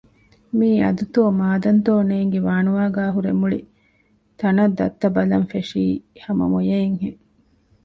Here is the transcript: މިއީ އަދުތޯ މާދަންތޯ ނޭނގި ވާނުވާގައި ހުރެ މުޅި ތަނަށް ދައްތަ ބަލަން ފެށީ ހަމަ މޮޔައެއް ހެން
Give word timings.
މިއީ 0.57 0.77
އަދުތޯ 0.85 1.19
މާދަންތޯ 1.39 1.91
ނޭނގި 2.09 2.39
ވާނުވާގައި 2.47 3.13
ހުރެ 3.15 3.31
މުޅި 3.39 3.59
ތަނަށް 4.39 4.75
ދައްތަ 4.77 5.07
ބަލަން 5.15 5.47
ފެށީ 5.51 5.83
ހަމަ 6.23 6.45
މޮޔައެއް 6.51 6.97
ހެން 7.01 7.19